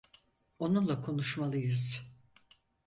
[0.59, 2.09] Onunla konuşmalıyız.